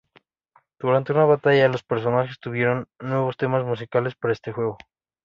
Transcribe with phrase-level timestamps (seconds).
[0.79, 4.79] Durante una batalla, los personajes tuvieron nuevos temas musicales para este juego.